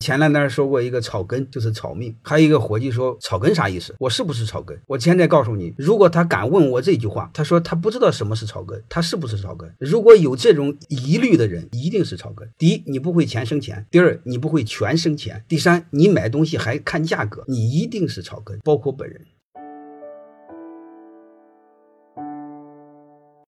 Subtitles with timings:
[0.00, 3.94] 前两天说过一个草根就是草命还有一个伙计说草根啥意思？
[3.98, 4.80] 我是不是草根？
[4.86, 9.70] 我现在告诉你如果他敢问我这句话他说他不知道什么是草根他是不是草根？
[9.78, 12.48] 如果有这种疑虑的人一定是草根。
[12.56, 13.86] 第一你不会钱生钱。
[13.90, 15.44] 第二你不会权生钱。
[15.46, 19.20] 第三你买东西还看价格你一定是草根包括本人。